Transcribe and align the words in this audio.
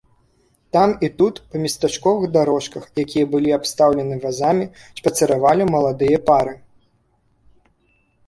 Там 0.75 0.93
і 1.07 1.09
тут 1.19 1.35
па 1.51 1.59
местачковых 1.65 2.23
дарожках, 2.37 2.83
якія 3.03 3.25
былі 3.35 3.49
абстаўлены 3.57 4.15
вазамі, 4.25 4.65
шпацыравалі 5.01 5.63
маладыя 5.75 6.17
пары. 6.31 6.53